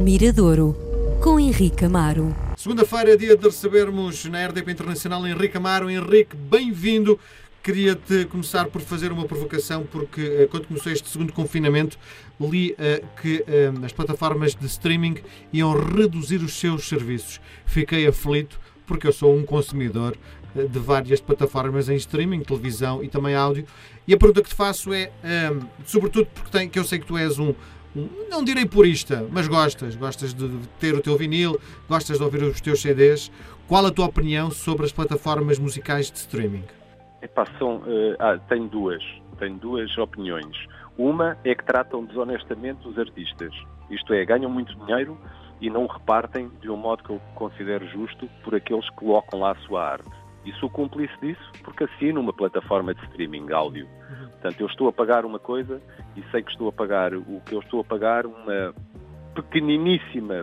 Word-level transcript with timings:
Miradouro, 0.00 0.74
com 1.22 1.38
Henrique 1.38 1.84
Amaro. 1.84 2.34
Segunda-feira 2.56 3.12
é 3.12 3.16
dia 3.18 3.36
de 3.36 3.44
recebermos 3.44 4.24
na 4.24 4.46
RDP 4.46 4.72
Internacional 4.72 5.26
Henrique 5.26 5.58
Amaro. 5.58 5.90
Henrique, 5.90 6.34
bem-vindo. 6.34 7.20
Queria-te 7.62 8.24
começar 8.24 8.64
por 8.68 8.80
fazer 8.80 9.12
uma 9.12 9.26
provocação, 9.26 9.86
porque 9.92 10.22
eh, 10.22 10.48
quando 10.50 10.68
começou 10.68 10.90
este 10.90 11.06
segundo 11.06 11.34
confinamento, 11.34 11.98
li 12.40 12.72
uh, 12.72 13.06
que 13.20 13.44
uh, 13.46 13.84
as 13.84 13.92
plataformas 13.92 14.54
de 14.54 14.64
streaming 14.64 15.16
iam 15.52 15.74
reduzir 15.74 16.38
os 16.38 16.54
seus 16.54 16.88
serviços. 16.88 17.38
Fiquei 17.66 18.06
aflito, 18.06 18.58
porque 18.86 19.06
eu 19.06 19.12
sou 19.12 19.36
um 19.36 19.44
consumidor 19.44 20.16
uh, 20.56 20.66
de 20.66 20.78
várias 20.78 21.20
plataformas 21.20 21.90
em 21.90 21.96
streaming, 21.96 22.40
televisão 22.40 23.04
e 23.04 23.08
também 23.08 23.34
áudio. 23.34 23.66
E 24.08 24.14
a 24.14 24.16
pergunta 24.16 24.42
que 24.42 24.48
te 24.48 24.54
faço 24.54 24.94
é, 24.94 25.12
sobretudo 25.84 26.26
porque 26.34 26.50
tem, 26.50 26.70
que 26.70 26.78
eu 26.78 26.84
sei 26.84 26.98
que 26.98 27.06
tu 27.06 27.18
és 27.18 27.38
um, 27.38 27.54
não 28.30 28.44
direi 28.44 28.66
purista, 28.66 29.26
mas 29.30 29.48
gostas, 29.48 29.96
gostas 29.96 30.32
de 30.32 30.48
ter 30.78 30.94
o 30.94 31.02
teu 31.02 31.16
vinil, 31.16 31.60
gostas 31.88 32.18
de 32.18 32.24
ouvir 32.24 32.42
os 32.42 32.60
teus 32.60 32.80
CDs. 32.80 33.30
Qual 33.68 33.84
a 33.86 33.90
tua 33.90 34.06
opinião 34.06 34.50
sobre 34.50 34.84
as 34.84 34.92
plataformas 34.92 35.58
musicais 35.58 36.10
de 36.10 36.18
streaming? 36.18 36.64
Epá, 37.22 37.46
são, 37.58 37.78
uh, 37.78 38.16
ah, 38.18 38.38
tenho 38.48 38.68
duas, 38.68 39.02
tenho 39.38 39.56
duas 39.56 39.96
opiniões. 39.98 40.56
Uma 40.96 41.36
é 41.44 41.54
que 41.54 41.64
tratam 41.64 42.04
desonestamente 42.04 42.86
os 42.86 42.98
artistas, 42.98 43.52
isto 43.90 44.12
é, 44.12 44.24
ganham 44.24 44.50
muito 44.50 44.74
dinheiro 44.76 45.18
e 45.60 45.68
não 45.68 45.86
repartem 45.86 46.50
de 46.60 46.70
um 46.70 46.76
modo 46.76 47.02
que 47.02 47.10
eu 47.10 47.20
considero 47.34 47.86
justo 47.88 48.28
por 48.42 48.54
aqueles 48.54 48.88
que 48.90 48.96
colocam 48.96 49.40
lá 49.40 49.52
a 49.52 49.56
sua 49.66 49.84
arte. 49.84 50.10
E 50.44 50.52
sou 50.54 50.70
cúmplice 50.70 51.12
disso 51.20 51.52
porque 51.62 51.84
assino 51.84 52.20
uma 52.20 52.32
plataforma 52.32 52.94
de 52.94 53.04
streaming 53.04 53.52
áudio. 53.52 53.86
Uhum. 53.86 54.19
Portanto, 54.40 54.60
eu 54.60 54.66
estou 54.68 54.88
a 54.88 54.92
pagar 54.92 55.26
uma 55.26 55.38
coisa 55.38 55.82
e 56.16 56.22
sei 56.30 56.42
que 56.42 56.50
estou 56.50 56.68
a 56.68 56.72
pagar 56.72 57.14
o 57.14 57.42
que 57.44 57.54
eu 57.54 57.60
estou 57.60 57.80
a 57.80 57.84
pagar, 57.84 58.24
uma 58.24 58.74
pequeniníssima 59.34 60.40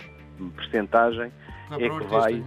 percentagem 0.56 1.32
é 1.72 1.90
que 1.90 2.04
vai 2.06 2.44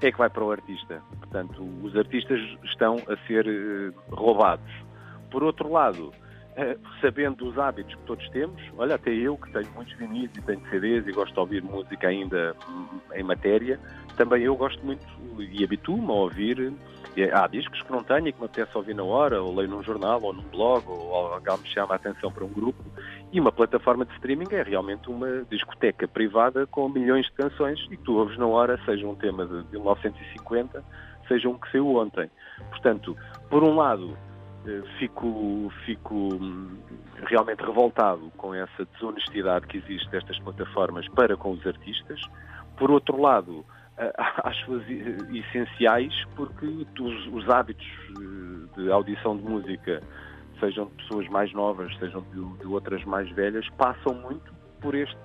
é 0.00 0.12
que 0.12 0.18
vai 0.18 0.30
para 0.30 0.44
o 0.44 0.50
artista. 0.50 1.02
Portanto, 1.18 1.62
os 1.82 1.96
artistas 1.96 2.40
estão 2.64 2.96
a 3.08 3.16
ser 3.26 3.46
uh, 3.46 4.14
roubados. 4.14 4.72
Por 5.30 5.42
outro 5.42 5.70
lado, 5.70 6.12
sabendo 7.00 7.48
os 7.48 7.58
hábitos 7.58 7.94
que 7.94 8.02
todos 8.02 8.28
temos, 8.30 8.60
olha, 8.76 8.96
até 8.96 9.10
eu 9.10 9.36
que 9.36 9.50
tenho 9.52 9.70
muitos 9.74 9.94
vinis 9.94 10.30
e 10.36 10.42
tenho 10.42 10.60
CDs 10.68 11.06
e 11.06 11.12
gosto 11.12 11.32
de 11.32 11.40
ouvir 11.40 11.62
música 11.62 12.08
ainda 12.08 12.54
hum, 12.68 13.00
em 13.14 13.22
matéria, 13.22 13.80
também 14.16 14.42
eu 14.42 14.54
gosto 14.54 14.84
muito 14.84 15.04
e 15.38 15.64
habituo-me 15.64 16.10
a 16.10 16.14
ouvir 16.14 16.72
há 17.32 17.46
discos 17.46 17.82
que 17.82 17.92
não 17.92 18.02
tenho 18.02 18.28
e 18.28 18.32
que 18.32 18.38
me 18.38 18.46
apetece 18.46 18.76
ouvir 18.76 18.94
na 18.94 19.02
hora, 19.02 19.42
ou 19.42 19.54
leio 19.54 19.68
num 19.68 19.82
jornal, 19.82 20.22
ou 20.22 20.32
num 20.32 20.42
blog, 20.44 20.84
ou 20.88 21.14
alguém 21.14 21.58
me 21.58 21.68
chama 21.68 21.94
a 21.94 21.96
atenção 21.96 22.32
para 22.32 22.44
um 22.44 22.48
grupo. 22.48 22.82
E 23.32 23.40
uma 23.40 23.52
plataforma 23.52 24.04
de 24.04 24.12
streaming 24.14 24.46
é 24.50 24.62
realmente 24.62 25.10
uma 25.10 25.44
discoteca 25.50 26.08
privada 26.08 26.66
com 26.66 26.88
milhões 26.88 27.26
de 27.26 27.32
canções 27.32 27.86
e 27.90 27.96
tu 27.96 28.16
ouves 28.16 28.38
na 28.38 28.46
hora, 28.46 28.80
seja 28.84 29.06
um 29.06 29.14
tema 29.14 29.46
de 29.46 29.64
1950, 29.72 30.82
seja 31.28 31.48
um 31.48 31.58
que 31.58 31.70
saiu 31.70 31.96
ontem. 31.96 32.30
Portanto, 32.70 33.16
por 33.50 33.62
um 33.62 33.74
lado, 33.74 34.16
fico, 34.98 35.72
fico 35.84 36.34
hum, 36.34 36.78
realmente 37.26 37.62
revoltado 37.62 38.30
com 38.36 38.54
essa 38.54 38.84
desonestidade 38.94 39.66
que 39.66 39.78
existe 39.78 40.08
destas 40.10 40.38
plataformas 40.40 41.08
para 41.10 41.36
com 41.36 41.52
os 41.52 41.66
artistas. 41.66 42.20
Por 42.76 42.90
outro 42.90 43.20
lado, 43.20 43.64
às 44.44 44.56
suas 44.64 44.82
essenciais, 44.88 46.12
porque 46.36 46.66
os, 46.66 47.26
os, 47.26 47.48
hábitos 47.48 47.86
eh, 47.86 48.80
de 48.80 48.90
audição 48.90 49.36
de 49.36 49.42
música, 49.42 50.02
sejam 50.60 50.86
de 50.86 50.94
pessoas 50.94 51.28
mais 51.28 51.52
novas, 51.52 51.94
sejam 51.98 52.22
de, 52.32 52.58
de, 52.58 52.66
outras 52.66 53.04
mais 53.04 53.30
velhas, 53.30 53.68
passam 53.76 54.14
muito 54.14 54.52
por 54.80 54.94
este, 54.94 55.16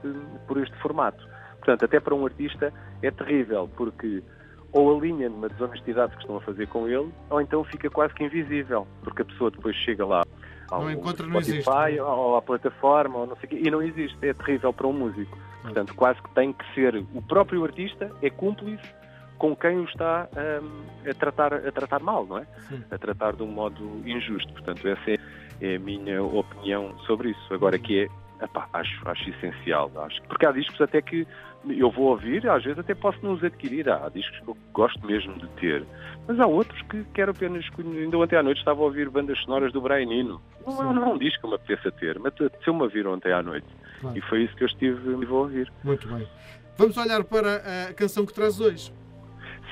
por 0.48 0.58
este 0.58 0.76
formato. 0.78 1.26
Portanto, 1.58 1.86
até 1.86 2.00
para 2.00 2.14
um 2.14 2.26
artista 2.26 2.74
é 3.02 3.12
terrível, 3.12 3.70
porque 3.76 4.24
ou 4.72 4.98
alinha 4.98 5.30
numa 5.30 5.50
desonestidade 5.50 6.14
que 6.16 6.22
estão 6.22 6.38
a 6.38 6.42
fazer 6.42 6.68
com 6.68 6.88
ele, 6.88 7.12
ou 7.30 7.42
então 7.42 7.64
fica 7.64 7.90
quase 7.90 8.14
que 8.14 8.24
invisível, 8.24 8.88
porque 9.04 9.22
a 9.22 9.26
pessoa 9.26 9.50
depois 9.52 9.76
chega 9.78 10.06
lá 10.06 10.24
ao 10.70 10.82
não 10.82 10.92
encontra, 10.92 11.26
não 11.26 11.42
Spotify, 11.42 11.86
existe. 11.86 12.02
ou 12.02 12.36
à 12.36 12.42
plataforma, 12.42 13.20
ou 13.20 13.28
não 13.28 13.36
sei 13.38 13.46
o 13.46 13.48
quê, 13.50 13.62
e 13.64 13.72
não 13.72 13.82
existe. 13.82 14.18
É 14.22 14.34
terrível 14.34 14.74
para 14.74 14.88
um 14.88 14.94
músico. 14.94 15.38
Portanto, 15.62 15.96
quase 15.96 16.22
que 16.22 16.30
tem 16.34 16.54
que 16.54 16.74
ser 16.74 16.96
o 17.14 17.22
próprio 17.22 17.64
artista 17.64 18.12
é 18.22 18.30
cúmplice 18.30 18.84
com 19.38 19.56
quem 19.56 19.80
o 19.80 19.84
está 19.86 20.28
um, 20.36 21.10
a, 21.10 21.14
tratar, 21.14 21.54
a 21.54 21.72
tratar 21.72 22.00
mal, 22.00 22.26
não 22.26 22.40
é? 22.40 22.46
Sim. 22.70 22.84
A 22.90 22.98
tratar 22.98 23.36
de 23.36 23.44
um 23.44 23.48
modo 23.48 24.02
injusto. 24.06 24.52
Portanto, 24.54 24.88
essa 24.88 25.12
é, 25.12 25.18
é 25.62 25.76
a 25.76 25.80
minha 25.80 26.24
opinião 26.24 26.98
sobre 27.06 27.32
isso. 27.32 27.54
Agora 27.54 27.78
que 27.78 28.04
é 28.04 28.08
Epá, 28.42 28.68
acho, 28.74 29.10
acho 29.10 29.30
essencial. 29.30 29.92
Acho, 29.98 30.22
porque 30.24 30.46
há 30.46 30.52
discos 30.52 30.80
até 30.80 31.02
que 31.02 31.28
eu 31.68 31.90
vou 31.90 32.08
ouvir, 32.08 32.48
às 32.50 32.64
vezes 32.64 32.80
até 32.80 32.94
posso 32.94 33.18
não 33.24 33.34
os 33.34 33.44
adquirir. 33.44 33.90
Há 33.90 34.10
discos 34.10 34.40
que 34.40 34.48
eu 34.48 34.58
gosto 34.74 35.06
mesmo 35.06 35.34
de 35.40 35.48
ter. 35.60 35.86
Mas 36.28 36.40
há 36.40 36.46
outros 36.46 36.82
que 36.84 37.04
quero 37.14 37.32
apenas. 37.32 37.66
Ainda 37.78 38.18
ontem 38.18 38.36
à 38.36 38.44
noite 38.44 38.60
estava 38.60 38.82
a 38.82 38.84
ouvir 38.84 39.10
bandas 39.10 39.40
sonoras 39.40 39.74
do 39.74 39.82
Brian 39.82 40.12
Eno. 40.12 40.42
Não, 40.66 40.94
não 40.94 41.04
é 41.04 41.08
um 41.08 41.18
disco 41.18 41.42
que 41.42 41.48
me 41.48 41.56
apeteça 41.56 41.92
ter, 41.92 42.20
mas 42.20 42.34
apeteceu-me 42.34 42.84
a 42.84 42.88
vir 42.88 43.08
ontem 43.08 43.32
à 43.32 43.42
noite. 43.42 43.68
Claro. 44.02 44.18
E 44.18 44.22
foi 44.22 44.44
isso 44.44 44.56
que 44.56 44.64
eu 44.64 44.68
estive 44.68 45.26
a 45.26 45.34
ouvir. 45.34 45.72
Muito 45.84 46.08
bem. 46.08 46.28
Vamos 46.78 46.96
olhar 46.98 47.24
para 47.24 47.88
a 47.90 47.94
canção 47.94 48.26
que 48.26 48.34
traz 48.34 48.60
hoje. 48.60 48.94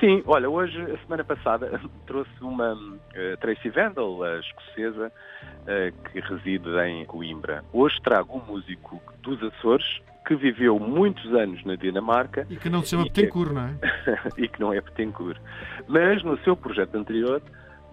Sim, 0.00 0.22
olha, 0.26 0.48
hoje, 0.48 0.78
a 0.80 0.98
semana 0.98 1.24
passada, 1.24 1.80
trouxe 2.06 2.30
uma 2.42 2.74
uh, 2.74 3.36
Tracy 3.40 3.70
Vandal, 3.70 4.22
a 4.22 4.38
escocesa, 4.40 5.10
uh, 5.10 6.10
que 6.10 6.20
reside 6.20 6.68
em 6.86 7.04
Coimbra. 7.06 7.64
Hoje 7.72 7.96
trago 8.02 8.36
um 8.36 8.52
músico 8.52 9.00
dos 9.22 9.42
Açores, 9.42 10.00
que 10.26 10.34
viveu 10.34 10.78
muitos 10.78 11.32
anos 11.32 11.64
na 11.64 11.76
Dinamarca. 11.76 12.46
E 12.50 12.56
que 12.56 12.68
não 12.68 12.82
se 12.82 12.90
chama 12.90 13.04
Petencourt, 13.04 13.52
não 13.52 13.62
é? 13.62 13.74
e 14.36 14.48
que 14.48 14.60
não 14.60 14.72
é 14.72 14.80
Petencourt. 14.80 15.40
Mas 15.88 16.22
no 16.22 16.36
seu 16.40 16.54
projeto 16.54 16.94
anterior 16.96 17.40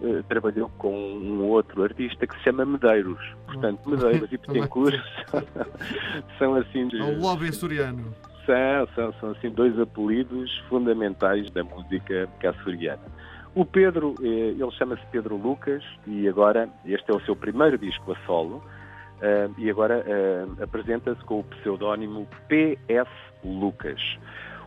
uh, 0.00 0.22
trabalhou 0.24 0.68
com 0.76 0.94
um 0.94 1.42
outro 1.44 1.84
artista 1.84 2.26
que 2.26 2.36
se 2.36 2.42
chama 2.42 2.66
Medeiros. 2.66 3.24
Portanto, 3.46 3.88
Medeiros 3.88 4.30
e 4.30 4.36
Petencourt 4.36 5.00
são, 5.30 5.42
são 6.38 6.54
assim... 6.56 6.88
É 6.98 7.02
o 7.02 7.18
lobby 7.18 7.48
açoriano. 7.48 8.12
São, 8.46 8.86
são, 8.94 9.12
são 9.20 9.30
assim 9.30 9.50
dois 9.50 9.78
apelidos 9.78 10.56
fundamentais 10.68 11.50
da 11.50 11.64
música 11.64 12.28
açoriana. 12.46 13.02
O 13.54 13.64
Pedro, 13.64 14.14
eh, 14.20 14.54
ele 14.58 14.70
chama-se 14.72 15.02
Pedro 15.12 15.36
Lucas 15.36 15.82
e 16.06 16.28
agora 16.28 16.68
este 16.84 17.10
é 17.10 17.14
o 17.14 17.20
seu 17.20 17.36
primeiro 17.36 17.78
disco 17.78 18.12
a 18.12 18.16
solo 18.26 18.62
eh, 19.22 19.48
e 19.56 19.70
agora 19.70 20.04
eh, 20.06 20.44
apresenta-se 20.62 21.22
com 21.24 21.40
o 21.40 21.44
pseudónimo 21.44 22.26
PS 22.48 23.08
Lucas. 23.44 24.00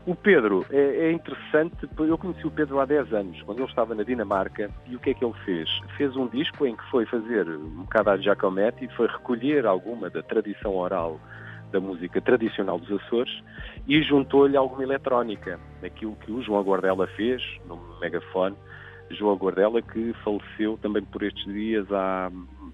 O 0.05 0.15
Pedro 0.15 0.65
é, 0.69 1.09
é, 1.09 1.11
interessante, 1.11 1.85
eu 1.99 2.17
conheci 2.17 2.47
o 2.47 2.51
Pedro 2.51 2.79
há 2.79 2.85
10 2.85 3.11
anos, 3.11 3.41
quando 3.41 3.59
ele 3.59 3.67
estava 3.67 3.93
na 3.93 4.03
Dinamarca, 4.03 4.71
e 4.85 4.95
o 4.95 4.99
que 4.99 5.09
é 5.09 5.13
que 5.13 5.25
ele 5.25 5.33
fez? 5.43 5.69
Fez 5.97 6.15
um 6.15 6.27
disco 6.27 6.65
em 6.65 6.77
que 6.77 6.89
foi 6.89 7.05
fazer 7.05 7.45
um 7.49 7.83
bocado 7.83 8.11
a 8.11 8.17
Giacometti 8.17 8.87
foi 8.95 9.07
recolher 9.07 9.65
alguma 9.65 10.09
da 10.09 10.23
tradição 10.23 10.77
oral 10.77 11.19
da 11.71 11.79
música 11.79 12.21
tradicional 12.21 12.79
dos 12.79 12.91
Açores 12.91 13.43
e 13.87 14.01
juntou-lhe 14.01 14.55
alguma 14.55 14.83
eletrónica, 14.83 15.59
aquilo 15.83 16.15
que 16.15 16.31
o 16.31 16.41
João 16.41 16.63
Guardela 16.63 17.07
fez 17.07 17.41
no 17.65 17.77
megafone. 17.99 18.55
João 19.09 19.37
Guardela 19.37 19.81
que 19.81 20.13
faleceu 20.23 20.77
também 20.81 21.03
por 21.03 21.23
estes 21.23 21.45
dias, 21.45 21.89
há, 21.91 22.29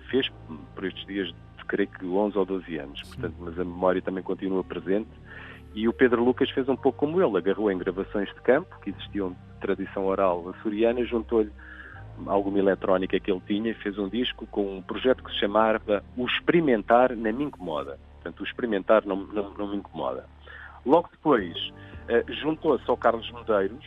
fez 0.10 0.32
por 0.76 0.86
estes 0.86 1.06
dias, 1.06 1.34
creio 1.68 1.90
que 1.90 2.06
11 2.06 2.38
ou 2.38 2.46
12 2.46 2.78
anos, 2.78 3.02
portanto, 3.04 3.36
mas 3.40 3.60
a 3.60 3.64
memória 3.64 4.02
também 4.02 4.24
continua 4.24 4.64
presente. 4.64 5.10
E 5.76 5.88
o 5.88 5.94
Pedro 5.94 6.24
Lucas 6.24 6.50
fez 6.52 6.70
um 6.70 6.76
pouco 6.76 7.00
como 7.00 7.22
ele, 7.22 7.38
agarrou 7.38 7.72
em 7.72 7.78
gravações 7.78 8.30
de 8.30 8.42
campo, 8.42 8.80
que 8.82 8.92
existiam 8.92 9.32
de 9.32 9.60
tradição 9.60 10.06
oral 10.06 10.50
açoriana, 10.50 11.04
juntou-lhe 11.04 11.52
alguma 12.28 12.60
eletrónica 12.60 13.20
que 13.20 13.32
ele 13.32 13.42
tinha 13.48 13.72
e 13.72 13.74
fez 13.74 13.98
um 13.98 14.08
disco 14.08 14.46
com 14.48 14.78
um 14.78 14.82
projeto 14.82 15.24
que 15.24 15.32
se 15.32 15.40
chamava 15.40 16.04
O 16.16 16.26
Experimentar 16.26 17.16
Na 17.16 17.32
Me 17.32 17.46
Incomoda. 17.46 17.98
Portanto, 18.24 18.40
o 18.40 18.44
experimentar 18.46 19.06
não, 19.06 19.18
não, 19.18 19.54
não 19.54 19.68
me 19.68 19.76
incomoda. 19.76 20.26
Logo 20.86 21.10
depois, 21.12 21.54
uh, 21.58 22.34
juntou-se 22.34 22.90
ao 22.90 22.96
Carlos 22.96 23.30
Medeiros, 23.32 23.86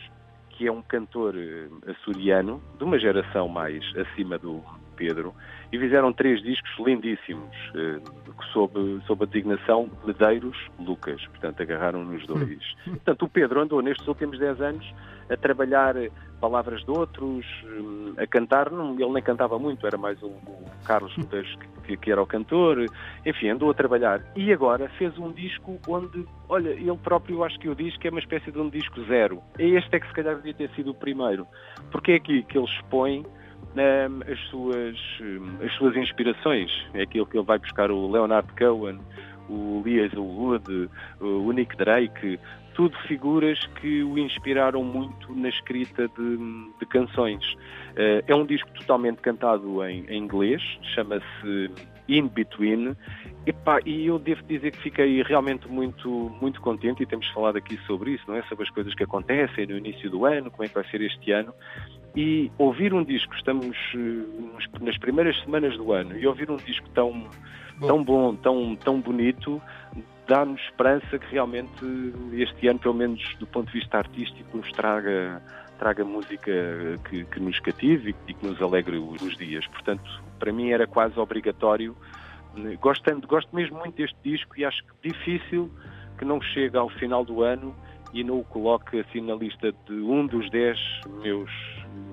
que 0.51 0.67
é 0.67 0.71
um 0.71 0.83
cantor 0.83 1.33
uh, 1.33 1.91
açoriano, 1.91 2.61
de 2.77 2.83
uma 2.83 2.99
geração 2.99 3.47
mais 3.47 3.83
acima 3.97 4.37
do 4.37 4.63
Pedro, 4.97 5.33
e 5.71 5.77
fizeram 5.77 6.11
três 6.11 6.41
discos 6.41 6.71
lindíssimos, 6.79 7.55
uh, 7.69 8.43
sob, 8.51 9.01
sob 9.05 9.23
a 9.23 9.27
designação 9.27 9.89
Medeiros 10.05 10.57
Lucas. 10.79 11.25
Portanto, 11.27 11.61
agarraram 11.61 12.03
nos 12.03 12.25
dois. 12.25 12.75
Portanto, 12.83 13.25
o 13.25 13.29
Pedro 13.29 13.61
andou 13.61 13.81
nestes 13.81 14.07
últimos 14.07 14.37
dez 14.39 14.59
anos 14.59 14.85
a 15.29 15.35
trabalhar 15.35 15.95
palavras 16.39 16.83
de 16.83 16.91
outros, 16.91 17.45
hum, 17.65 18.13
a 18.17 18.25
cantar, 18.27 18.71
não, 18.71 18.93
ele 18.93 19.11
nem 19.11 19.23
cantava 19.23 19.57
muito, 19.59 19.85
era 19.85 19.97
mais 19.97 20.21
o, 20.21 20.27
o 20.27 20.65
Carlos 20.85 21.15
Medeiros 21.17 21.57
que, 21.83 21.97
que, 21.97 22.11
era 22.11 22.21
o 22.21 22.25
cantor, 22.25 22.85
enfim, 23.25 23.49
andou 23.49 23.69
a 23.69 23.73
trabalhar. 23.73 24.21
E 24.35 24.53
agora 24.53 24.89
fez 24.97 25.17
um 25.17 25.31
disco 25.31 25.79
onde, 25.87 26.25
olha, 26.47 26.69
ele 26.69 26.97
próprio 26.97 27.43
acho 27.43 27.59
que 27.59 27.69
o 27.69 27.75
diz 27.75 27.97
que 27.97 28.07
é 28.07 28.11
uma 28.11 28.19
espécie 28.19 28.51
de 28.51 28.59
um 28.59 28.69
disco 28.69 29.03
zero. 29.05 29.41
E 29.57 29.75
este 29.75 29.95
é 29.95 29.99
que 29.99 30.07
se 30.07 30.13
calhar 30.13 30.35
devia 30.35 30.53
ter 30.53 30.69
sido 30.71 30.91
o 30.91 30.95
primeiro, 30.95 31.47
porque 31.91 32.13
é 32.13 32.15
aqui 32.15 32.43
que 32.43 32.57
ele 32.57 32.67
expõe 32.67 33.25
as, 34.31 34.39
suas, 34.49 34.97
um, 35.21 35.65
as 35.65 35.73
suas 35.73 35.95
inspirações. 35.95 36.71
É 36.93 37.03
aquilo 37.03 37.25
que 37.25 37.37
ele 37.37 37.45
vai 37.45 37.59
buscar 37.59 37.91
o 37.91 38.09
Leonard 38.09 38.47
Cohen, 38.53 38.99
o 39.49 39.81
Lee 39.83 40.09
Wood, 40.15 40.89
o 41.19 41.51
Nick 41.51 41.75
Drake, 41.77 42.39
tudo 42.73 42.95
figuras 43.07 43.59
que 43.81 44.03
o 44.03 44.17
inspiraram 44.19 44.83
muito 44.83 45.33
na 45.33 45.49
escrita 45.49 46.07
de, 46.07 46.37
de 46.79 46.85
canções. 46.85 47.43
Uh, 47.53 48.21
é 48.27 48.35
um 48.35 48.45
disco 48.45 48.69
totalmente 48.73 49.17
cantado 49.17 49.83
em, 49.83 50.05
em 50.07 50.17
inglês, 50.23 50.61
chama-se 50.93 51.71
In 52.07 52.27
Between, 52.27 52.95
e 53.85 54.05
eu 54.05 54.19
devo 54.19 54.43
dizer 54.43 54.71
que 54.71 54.77
fiquei 54.77 55.23
realmente 55.23 55.67
muito, 55.67 56.09
muito 56.41 56.61
contente 56.61 57.01
e 57.01 57.05
temos 57.05 57.27
falado 57.29 57.57
aqui 57.57 57.77
sobre 57.87 58.11
isso, 58.11 58.23
não 58.27 58.35
é? 58.35 58.43
Sobre 58.43 58.65
as 58.65 58.69
coisas 58.69 58.93
que 58.93 59.03
acontecem 59.03 59.65
no 59.65 59.77
início 59.77 60.09
do 60.09 60.25
ano, 60.25 60.51
como 60.51 60.63
é 60.63 60.67
que 60.67 60.75
vai 60.75 60.83
ser 60.89 61.01
este 61.01 61.31
ano. 61.31 61.53
E 62.17 62.51
ouvir 62.57 62.95
um 62.95 63.03
disco, 63.03 63.31
estamos 63.35 63.77
uh, 63.93 64.83
nas 64.83 64.97
primeiras 64.97 65.39
semanas 65.41 65.77
do 65.77 65.93
ano, 65.93 66.17
e 66.17 66.25
ouvir 66.25 66.49
um 66.49 66.55
disco 66.55 66.89
tão 66.89 67.11
bom, 67.77 67.87
tão, 67.87 68.03
bom, 68.03 68.35
tão, 68.35 68.75
tão 68.75 68.99
bonito, 68.99 69.61
dá-nos 70.27 70.59
esperança 70.61 71.19
que 71.19 71.31
realmente 71.31 71.85
este 72.33 72.67
ano, 72.69 72.79
pelo 72.79 72.95
menos 72.95 73.35
do 73.35 73.45
ponto 73.45 73.67
de 73.67 73.73
vista 73.73 73.99
artístico, 73.99 74.57
nos 74.57 74.71
traga, 74.71 75.43
traga 75.77 76.03
música 76.03 76.51
que, 77.07 77.23
que 77.23 77.39
nos 77.39 77.59
cative 77.59 78.15
e 78.27 78.33
que 78.33 78.47
nos 78.47 78.59
alegre 78.63 78.97
os, 78.97 79.37
dias. 79.37 79.67
Portanto, 79.67 80.23
para 80.39 80.51
mim 80.51 80.71
era 80.71 80.87
quase 80.87 81.19
obrigatório. 81.19 81.95
Gostando, 82.81 83.27
gosto 83.27 83.55
mesmo 83.55 83.77
muito 83.77 83.95
deste 83.95 84.17
disco 84.23 84.59
e 84.59 84.65
acho 84.65 84.83
que 84.83 85.09
difícil 85.11 85.71
que 86.17 86.25
não 86.25 86.41
chegue 86.41 86.77
ao 86.77 86.89
final 86.89 87.23
do 87.23 87.43
ano 87.43 87.75
e 88.11 88.23
não 88.23 88.39
o 88.39 88.43
coloque 88.43 88.99
assim 88.99 89.21
na 89.21 89.35
lista 89.35 89.71
de 89.87 89.93
um 89.93 90.25
dos 90.25 90.49
dez 90.49 90.79
meus 91.21 91.51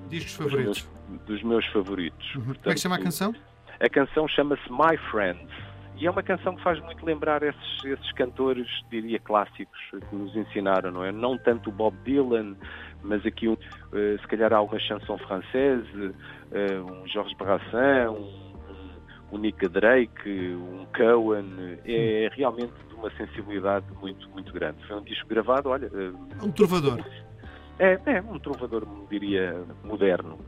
discos 0.09 0.33
favoritos. 0.33 0.81
Dos 0.81 1.09
meus, 1.09 1.25
dos 1.25 1.43
meus 1.43 1.65
favoritos. 1.67 2.35
Uhum. 2.35 2.45
Portanto, 2.45 2.63
Como 2.63 2.71
é 2.71 2.75
que 2.75 2.81
chama 2.81 2.95
a 2.95 3.01
canção? 3.01 3.35
A 3.79 3.89
canção 3.89 4.27
chama-se 4.27 4.71
My 4.71 4.97
Friends 5.11 5.51
e 5.97 6.07
é 6.07 6.11
uma 6.11 6.23
canção 6.23 6.55
que 6.55 6.61
faz 6.61 6.79
muito 6.81 7.05
lembrar 7.05 7.41
esses, 7.41 7.85
esses 7.85 8.11
cantores, 8.13 8.67
diria, 8.91 9.17
clássicos 9.19 9.79
que 9.91 10.15
nos 10.15 10.35
ensinaram, 10.35 10.91
não 10.91 11.03
é? 11.03 11.11
Não 11.11 11.37
tanto 11.37 11.69
o 11.69 11.73
Bob 11.73 11.95
Dylan, 12.03 12.55
mas 13.01 13.25
aqui, 13.25 13.47
uh, 13.47 13.57
se 13.93 14.27
calhar, 14.27 14.51
há 14.51 14.61
uma 14.61 14.77
chanson 14.77 15.17
francesa, 15.19 16.13
uh, 16.51 16.91
um 16.91 17.07
Georges 17.07 17.37
Brassens, 17.37 18.09
um, 18.09 19.35
um 19.35 19.37
Nick 19.37 19.65
Drake, 19.69 20.29
um 20.29 20.85
Cohen. 20.97 21.77
É 21.85 22.29
realmente 22.33 22.73
de 22.89 22.93
uma 22.95 23.09
sensibilidade 23.11 23.85
muito, 24.01 24.29
muito 24.31 24.51
grande. 24.51 24.85
Foi 24.87 24.97
um 24.97 25.03
disco 25.03 25.27
gravado, 25.29 25.69
olha... 25.69 25.87
Uh, 25.87 26.45
um 26.45 26.51
trovador. 26.51 26.99
É, 27.79 27.99
é, 28.05 28.21
um 28.21 28.39
trovador, 28.39 28.87
diria, 29.09 29.63
moderno. 29.83 30.39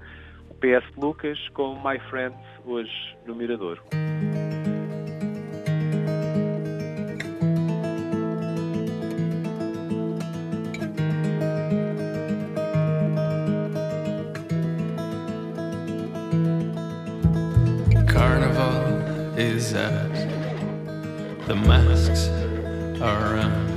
O 0.50 0.53
PS 0.56 0.85
Lucas 0.97 1.38
com 1.50 1.75
My 1.75 2.00
Friends, 2.09 2.39
hoje 2.65 3.18
no 3.25 3.35
Mirador. 3.35 3.81
is 19.38 19.73
out. 19.73 20.13
The 21.47 21.56
masks 21.56 22.27
are 23.01 23.35
on. 23.38 23.76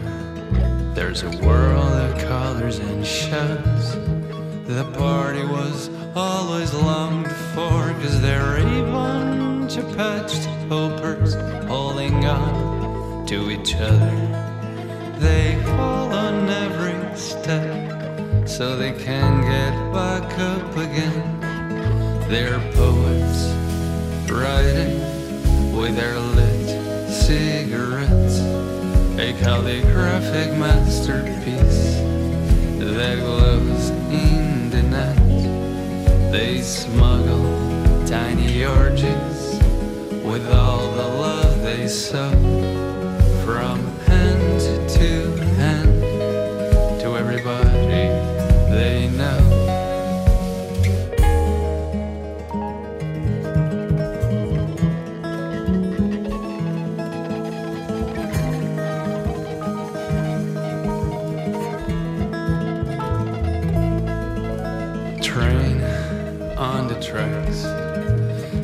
There's 1.01 1.23
a 1.23 1.31
world 1.39 1.93
of 1.93 2.19
colors 2.29 2.79
and 2.79 3.07
shows. 3.07 3.95
The 4.67 4.85
party 4.99 5.43
was 5.43 5.89
always 6.15 6.75
longed 6.75 7.33
for, 7.55 7.95
cause 8.03 8.21
they're 8.21 8.61
bunch 8.83 9.79
of 9.79 9.97
patched 9.97 10.45
hopers 10.69 11.37
holding 11.67 12.27
on 12.27 13.25
to 13.29 13.51
each 13.51 13.75
other. 13.77 14.15
They 15.19 15.59
fall 15.65 16.13
on 16.13 16.47
every 16.51 17.17
step 17.17 18.47
so 18.47 18.77
they 18.77 18.93
can 18.93 19.41
get 19.41 19.73
back 19.95 20.39
up 20.39 20.77
again. 20.77 21.41
They're 22.29 22.61
poets 22.75 23.55
writing 24.31 25.01
with 25.75 25.97
their 25.97 26.19
lit 26.19 27.11
cigarettes, 27.11 28.20
calligraphic 29.41 30.53
masterpiece 30.59 31.97
that 32.79 33.19
glows 33.21 33.89
in 34.11 34.69
the 34.69 34.83
night. 34.83 36.31
They 36.31 36.61
smuggle 36.61 38.07
tiny 38.07 38.67
orgies 38.67 39.59
with 40.23 40.47
all 40.53 40.93
the 40.93 41.09
love 41.09 41.63
they 41.63 41.89
sow 41.89 42.80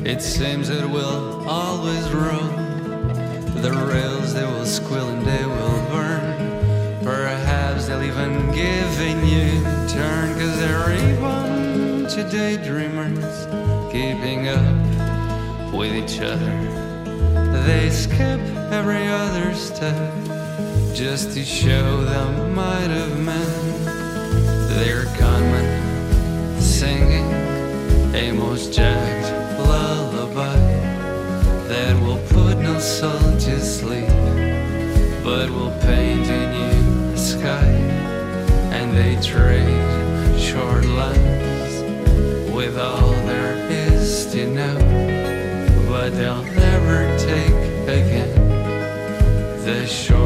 It 0.06 0.22
seems 0.22 0.68
it 0.70 0.88
will 0.88 1.48
always 1.48 2.08
roll. 2.12 2.48
The 3.60 3.72
rails 3.72 4.34
they 4.34 4.44
will 4.44 4.64
squeal 4.64 5.08
and 5.08 5.26
they 5.26 5.44
will 5.44 5.78
burn. 5.90 7.04
Perhaps 7.04 7.86
they'll 7.86 8.02
even 8.02 8.50
give 8.52 9.00
a 9.00 9.14
new 9.24 9.62
turn, 9.88 10.38
cause 10.38 10.58
they're 10.58 10.90
a 10.90 11.16
keeping 13.92 14.48
up 14.48 15.72
with 15.74 15.92
each 15.94 16.20
other. 16.20 16.52
They 17.66 17.90
skip 17.90 18.40
every 18.70 19.06
other 19.08 19.54
step 19.54 20.14
just 20.94 21.32
to 21.34 21.44
show 21.44 22.04
the 22.04 22.48
might 22.54 22.90
of 22.90 23.18
men. 23.18 23.84
They're 24.68 25.04
conmen 25.16 25.85
singing 26.60 27.26
a 28.14 28.32
most 28.32 28.72
jacked 28.72 29.58
lullaby 29.58 30.56
that 31.68 31.94
will 32.02 32.20
put 32.28 32.58
no 32.58 32.78
soul 32.78 33.18
to 33.38 33.60
sleep, 33.60 34.08
but 35.24 35.50
will 35.50 35.74
paint 35.80 36.28
a 36.28 36.42
new 36.56 37.16
sky. 37.16 37.68
And 38.76 38.96
they 38.96 39.14
trade 39.22 40.40
short 40.40 40.84
lines 40.84 41.74
with 42.54 42.78
all 42.78 43.12
there 43.26 43.56
is 43.70 44.26
to 44.32 44.46
know, 44.46 44.78
but 45.88 46.10
they'll 46.10 46.42
never 46.42 47.16
take 47.18 47.54
again 47.88 48.32
the 49.64 49.86
shortest 49.86 50.25